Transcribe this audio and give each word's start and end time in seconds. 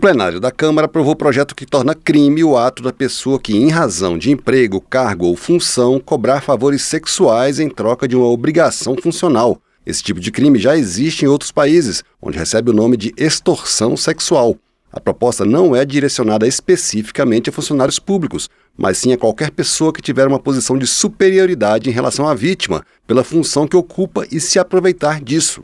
plenário 0.00 0.40
da 0.40 0.50
Câmara 0.50 0.86
aprovou 0.86 1.12
o 1.12 1.16
projeto 1.16 1.54
que 1.54 1.66
torna 1.66 1.94
crime 1.94 2.42
o 2.42 2.56
ato 2.56 2.82
da 2.82 2.90
pessoa 2.90 3.38
que, 3.38 3.54
em 3.54 3.68
razão 3.68 4.16
de 4.16 4.30
emprego, 4.30 4.80
cargo 4.80 5.26
ou 5.26 5.36
função, 5.36 6.00
cobrar 6.00 6.40
favores 6.40 6.80
sexuais 6.82 7.60
em 7.60 7.68
troca 7.68 8.08
de 8.08 8.16
uma 8.16 8.26
obrigação 8.26 8.96
funcional. 8.96 9.60
Esse 9.84 10.02
tipo 10.02 10.18
de 10.18 10.32
crime 10.32 10.58
já 10.58 10.74
existe 10.74 11.24
em 11.26 11.28
outros 11.28 11.52
países, 11.52 12.02
onde 12.20 12.38
recebe 12.38 12.70
o 12.70 12.74
nome 12.74 12.96
de 12.96 13.12
extorsão 13.14 13.94
sexual. 13.94 14.56
A 14.90 14.98
proposta 14.98 15.44
não 15.44 15.76
é 15.76 15.84
direcionada 15.84 16.46
especificamente 16.46 17.50
a 17.50 17.52
funcionários 17.52 17.98
públicos, 17.98 18.48
mas 18.76 18.96
sim 18.96 19.12
a 19.12 19.18
qualquer 19.18 19.50
pessoa 19.50 19.92
que 19.92 20.00
tiver 20.00 20.26
uma 20.26 20.38
posição 20.38 20.78
de 20.78 20.86
superioridade 20.86 21.90
em 21.90 21.92
relação 21.92 22.26
à 22.26 22.34
vítima, 22.34 22.84
pela 23.06 23.22
função 23.22 23.68
que 23.68 23.76
ocupa 23.76 24.26
e 24.32 24.40
se 24.40 24.58
aproveitar 24.58 25.20
disso. 25.20 25.62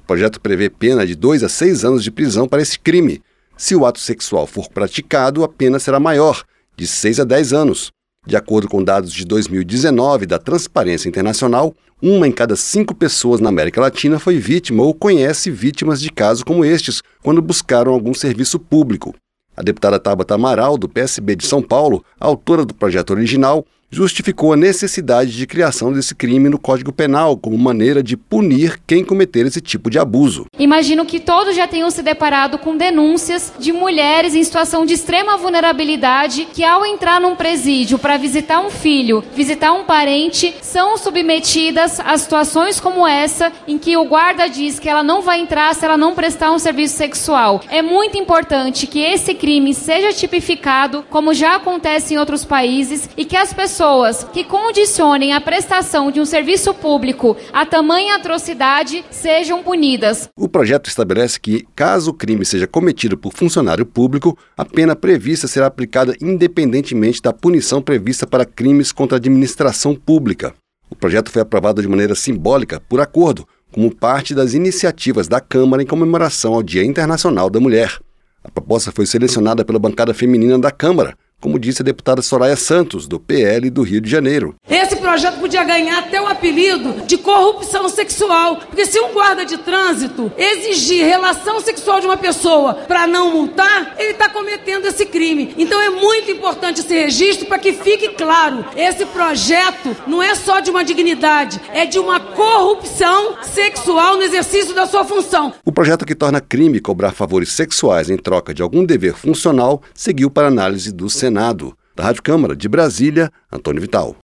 O 0.00 0.02
projeto 0.02 0.40
prevê 0.40 0.68
pena 0.68 1.06
de 1.06 1.14
2 1.14 1.44
a 1.44 1.48
6 1.48 1.84
anos 1.84 2.02
de 2.02 2.10
prisão 2.10 2.48
para 2.48 2.60
esse 2.60 2.78
crime. 2.78 3.22
Se 3.58 3.74
o 3.74 3.84
ato 3.84 3.98
sexual 3.98 4.46
for 4.46 4.68
praticado, 4.68 5.42
a 5.42 5.48
pena 5.48 5.80
será 5.80 5.98
maior, 5.98 6.44
de 6.76 6.86
6 6.86 7.18
a 7.18 7.24
10 7.24 7.52
anos. 7.52 7.90
De 8.24 8.36
acordo 8.36 8.68
com 8.68 8.84
dados 8.84 9.12
de 9.12 9.24
2019 9.24 10.26
da 10.26 10.38
Transparência 10.38 11.08
Internacional, 11.08 11.74
uma 12.00 12.28
em 12.28 12.30
cada 12.30 12.54
cinco 12.54 12.94
pessoas 12.94 13.40
na 13.40 13.48
América 13.48 13.80
Latina 13.80 14.20
foi 14.20 14.38
vítima 14.38 14.84
ou 14.84 14.94
conhece 14.94 15.50
vítimas 15.50 16.00
de 16.00 16.08
casos 16.12 16.44
como 16.44 16.64
estes 16.64 17.02
quando 17.20 17.42
buscaram 17.42 17.92
algum 17.92 18.14
serviço 18.14 18.60
público. 18.60 19.12
A 19.56 19.62
deputada 19.62 19.98
Tabata 19.98 20.36
Amaral, 20.36 20.78
do 20.78 20.88
PSB 20.88 21.34
de 21.34 21.44
São 21.44 21.60
Paulo, 21.60 22.04
autora 22.20 22.64
do 22.64 22.72
projeto 22.72 23.10
original, 23.10 23.66
justificou 23.90 24.52
a 24.52 24.56
necessidade 24.56 25.32
de 25.32 25.46
criação 25.46 25.92
desse 25.92 26.14
crime 26.14 26.48
no 26.48 26.58
Código 26.58 26.92
Penal 26.92 27.36
como 27.36 27.56
maneira 27.56 28.02
de 28.02 28.16
punir 28.16 28.78
quem 28.86 29.02
cometer 29.02 29.46
esse 29.46 29.60
tipo 29.60 29.88
de 29.90 29.98
abuso. 29.98 30.46
Imagino 30.58 31.06
que 31.06 31.18
todos 31.18 31.56
já 31.56 31.66
tenham 31.66 31.90
se 31.90 32.02
deparado 32.02 32.58
com 32.58 32.76
denúncias 32.76 33.52
de 33.58 33.72
mulheres 33.72 34.34
em 34.34 34.44
situação 34.44 34.84
de 34.84 34.94
extrema 34.94 35.36
vulnerabilidade 35.36 36.46
que, 36.52 36.62
ao 36.62 36.84
entrar 36.84 37.20
num 37.20 37.34
presídio 37.34 37.98
para 37.98 38.18
visitar 38.18 38.60
um 38.60 38.70
filho, 38.70 39.24
visitar 39.34 39.72
um 39.72 39.84
parente, 39.84 40.54
são 40.60 40.98
submetidas 40.98 41.98
a 42.00 42.16
situações 42.18 42.78
como 42.78 43.06
essa, 43.06 43.50
em 43.66 43.78
que 43.78 43.96
o 43.96 44.04
guarda 44.04 44.48
diz 44.48 44.78
que 44.78 44.88
ela 44.88 45.02
não 45.02 45.22
vai 45.22 45.40
entrar 45.40 45.74
se 45.74 45.84
ela 45.84 45.96
não 45.96 46.14
prestar 46.14 46.52
um 46.52 46.58
serviço 46.58 46.96
sexual. 46.96 47.62
É 47.70 47.80
muito 47.80 48.18
importante 48.18 48.86
que 48.86 49.00
esse 49.00 49.34
crime 49.34 49.72
seja 49.72 50.12
tipificado, 50.12 51.04
como 51.08 51.32
já 51.32 51.56
acontece 51.56 52.12
em 52.12 52.18
outros 52.18 52.44
países, 52.44 53.08
e 53.16 53.24
que 53.24 53.36
as 53.36 53.52
pessoas 53.52 53.77
pessoas 53.78 54.26
que 54.32 54.42
condicionem 54.42 55.32
a 55.32 55.40
prestação 55.40 56.10
de 56.10 56.18
um 56.20 56.24
serviço 56.24 56.74
público 56.74 57.36
a 57.52 57.64
tamanha 57.64 58.16
atrocidade 58.16 59.04
sejam 59.08 59.62
punidas. 59.62 60.28
O 60.36 60.48
projeto 60.48 60.88
estabelece 60.88 61.38
que, 61.38 61.64
caso 61.76 62.10
o 62.10 62.12
crime 62.12 62.44
seja 62.44 62.66
cometido 62.66 63.16
por 63.16 63.32
funcionário 63.32 63.86
público, 63.86 64.36
a 64.56 64.64
pena 64.64 64.96
prevista 64.96 65.46
será 65.46 65.66
aplicada 65.66 66.12
independentemente 66.20 67.22
da 67.22 67.32
punição 67.32 67.80
prevista 67.80 68.26
para 68.26 68.44
crimes 68.44 68.90
contra 68.90 69.14
a 69.14 69.20
administração 69.20 69.94
pública. 69.94 70.52
O 70.90 70.96
projeto 70.96 71.30
foi 71.30 71.42
aprovado 71.42 71.80
de 71.80 71.86
maneira 71.86 72.16
simbólica, 72.16 72.82
por 72.88 73.00
acordo, 73.00 73.46
como 73.70 73.94
parte 73.94 74.34
das 74.34 74.54
iniciativas 74.54 75.28
da 75.28 75.40
Câmara 75.40 75.84
em 75.84 75.86
comemoração 75.86 76.52
ao 76.52 76.64
Dia 76.64 76.84
Internacional 76.84 77.48
da 77.48 77.60
Mulher. 77.60 77.96
A 78.42 78.50
proposta 78.50 78.90
foi 78.90 79.06
selecionada 79.06 79.64
pela 79.64 79.78
bancada 79.78 80.12
feminina 80.12 80.58
da 80.58 80.72
Câmara, 80.72 81.14
como 81.40 81.58
disse 81.58 81.82
a 81.82 81.84
deputada 81.84 82.20
Soraya 82.20 82.56
Santos, 82.56 83.06
do 83.06 83.20
PL 83.20 83.70
do 83.70 83.82
Rio 83.82 84.00
de 84.00 84.10
Janeiro. 84.10 84.56
Esse 84.68 84.96
projeto 84.96 85.38
podia 85.38 85.64
ganhar 85.64 85.98
até 85.98 86.20
o 86.20 86.26
apelido 86.26 87.06
de 87.06 87.16
corrupção 87.16 87.88
sexual, 87.88 88.56
porque 88.56 88.86
se 88.86 88.98
um 89.00 89.12
guarda 89.12 89.44
de 89.44 89.58
trânsito 89.58 90.32
exigir 90.36 91.04
relação 91.04 91.60
sexual 91.60 92.00
de 92.00 92.06
uma 92.06 92.16
pessoa 92.16 92.74
para 92.74 93.06
não 93.06 93.32
multar, 93.32 93.94
ele 93.98 94.12
está 94.12 94.28
cometendo 94.28 94.86
esse 94.86 95.06
crime. 95.06 95.54
Então 95.56 95.80
é 95.80 95.90
muito 95.90 96.30
importante 96.30 96.80
esse 96.80 96.94
registro 96.94 97.46
para 97.46 97.58
que 97.58 97.72
fique 97.72 98.08
claro: 98.10 98.64
esse 98.76 99.06
projeto 99.06 99.96
não 100.06 100.22
é 100.22 100.34
só 100.34 100.60
de 100.60 100.70
uma 100.70 100.84
dignidade, 100.84 101.60
é 101.72 101.86
de 101.86 101.98
uma 101.98 102.18
corrupção 102.18 103.36
sexual 103.42 104.16
no 104.16 104.22
exercício 104.22 104.74
da 104.74 104.86
sua 104.86 105.04
função. 105.04 105.54
O 105.64 105.72
projeto 105.72 106.04
que 106.04 106.14
torna 106.14 106.40
crime 106.40 106.80
cobrar 106.80 107.12
favores 107.12 107.52
sexuais 107.52 108.10
em 108.10 108.16
troca 108.16 108.52
de 108.52 108.62
algum 108.62 108.84
dever 108.84 109.14
funcional 109.14 109.82
seguiu 109.94 110.30
para 110.30 110.48
análise 110.48 110.92
do 110.92 111.08
Senado. 111.28 111.76
Da 111.94 112.04
Rádio 112.04 112.22
Câmara 112.22 112.56
de 112.56 112.66
Brasília, 112.68 113.30
Antônio 113.52 113.82
Vital. 113.82 114.16